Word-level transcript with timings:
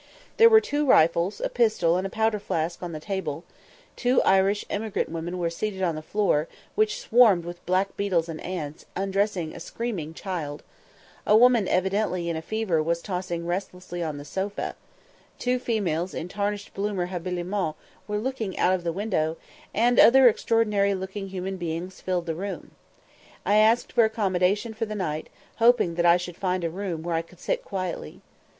There 0.37 0.49
were 0.49 0.61
two 0.61 0.83
rifles, 0.83 1.41
a 1.41 1.47
pistol, 1.47 1.95
and 1.95 2.07
a 2.07 2.09
powder 2.09 2.39
flask 2.39 2.81
on 2.81 2.91
the 2.91 2.99
table; 2.99 3.43
two 3.95 4.19
Irish 4.23 4.65
emigrant 4.67 5.09
women 5.09 5.37
were 5.37 5.51
seated 5.51 5.83
on 5.83 5.93
the 5.93 6.01
floor 6.01 6.47
(which 6.73 6.99
swarmed 6.99 7.45
with 7.45 7.63
black 7.67 7.95
beetles 7.97 8.27
and 8.27 8.41
ants), 8.41 8.87
undressing 8.95 9.53
a 9.55 9.59
screaming 9.59 10.15
child; 10.15 10.63
a 11.27 11.37
woman 11.37 11.67
evidently 11.67 12.29
in 12.31 12.35
a 12.35 12.41
fever 12.41 12.81
was 12.81 12.99
tossing 12.99 13.45
restlessly 13.45 14.01
on 14.01 14.17
the 14.17 14.25
sofa; 14.25 14.73
two 15.37 15.59
females 15.59 16.15
in 16.15 16.27
tarnished 16.27 16.73
Bloomer 16.73 17.05
habiliments 17.05 17.77
were 18.07 18.17
looking 18.17 18.57
out 18.57 18.73
of 18.73 18.83
the 18.83 18.91
window; 18.91 19.37
and 19.71 19.99
other 19.99 20.27
extraordinary 20.27 20.95
looking 20.95 21.27
human 21.27 21.57
beings 21.57 22.01
filled 22.01 22.25
the 22.25 22.33
room. 22.33 22.71
I 23.45 23.57
asked 23.57 23.93
for 23.93 24.03
accommodation 24.03 24.73
for 24.73 24.87
the 24.87 24.95
night, 24.95 25.29
hoping 25.57 25.93
that 25.93 26.07
I 26.07 26.17
should 26.17 26.37
find 26.37 26.63
a 26.63 26.71
room 26.71 27.03
where 27.03 27.13
I 27.13 27.21
could 27.21 27.39
sit 27.39 27.63
quietly. 27.63 28.21